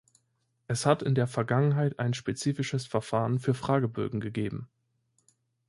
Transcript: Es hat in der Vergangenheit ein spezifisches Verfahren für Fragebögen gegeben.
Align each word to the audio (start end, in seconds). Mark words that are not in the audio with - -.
Es 0.65 0.87
hat 0.87 1.03
in 1.03 1.13
der 1.13 1.27
Vergangenheit 1.27 1.99
ein 1.99 2.15
spezifisches 2.15 2.87
Verfahren 2.87 3.37
für 3.37 3.53
Fragebögen 3.53 4.19
gegeben. 4.19 4.67